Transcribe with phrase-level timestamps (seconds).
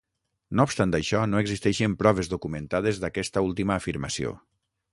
[0.59, 4.37] No obstant això, no existeixen proves documentades d'aquesta última afirmació.